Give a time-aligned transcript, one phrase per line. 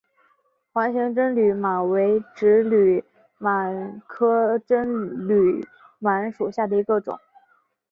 [0.73, 3.03] 环形真绥螨为植绥
[3.39, 5.63] 螨科真绥
[6.01, 7.19] 螨属下的一个种。